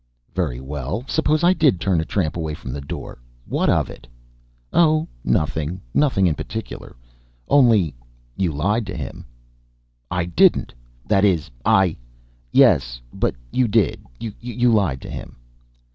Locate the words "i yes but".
11.63-13.35